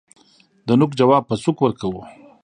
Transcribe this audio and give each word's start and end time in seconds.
دنوک 0.67 0.91
جواب 0.99 1.23
په 1.29 1.35
سوک 1.43 1.57
ورکوو 1.61 2.01